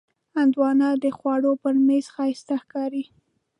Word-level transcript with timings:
هندوانه 0.35 0.87
د 1.03 1.05
خوړو 1.17 1.51
پر 1.61 1.75
میز 1.87 2.05
ښایسته 2.15 2.55
ښکاري. 2.63 3.03